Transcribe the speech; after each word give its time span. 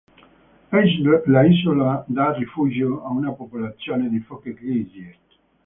L'isola 0.73 2.03
dà 2.07 2.31
rifugio 2.33 3.03
a 3.05 3.09
una 3.11 3.33
popolazione 3.33 4.09
di 4.09 4.19
foche 4.21 4.55
grigie. 4.55 5.17